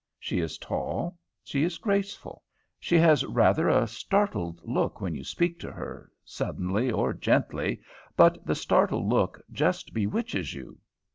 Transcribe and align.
She 0.17 0.39
is 0.39 0.57
tall; 0.57 1.15
she 1.43 1.63
is 1.63 1.77
graceful; 1.77 2.41
she 2.79 2.97
has 2.97 3.23
rather 3.23 3.69
a 3.69 3.85
startled 3.85 4.59
look 4.63 4.99
when 4.99 5.13
you 5.13 5.23
speak 5.23 5.59
to 5.59 5.71
her, 5.71 6.11
suddenly 6.25 6.91
or 6.91 7.13
gently, 7.13 7.81
but 8.17 8.43
the 8.43 8.55
startled 8.55 9.05
look 9.05 9.39
just 9.51 9.93
bewitches 9.93 10.55
you. 10.55 10.79